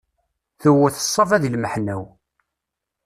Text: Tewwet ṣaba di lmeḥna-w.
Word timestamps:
Tewwet 0.61 0.97
ṣaba 1.13 1.37
di 1.41 1.49
lmeḥna-w. 1.53 2.01